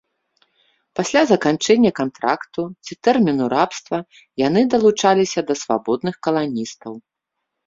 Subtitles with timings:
[0.99, 3.97] Пасля заканчэння кантракту ці тэрміну рабства
[4.47, 6.93] яны далучаліся да свабодных каланістаў.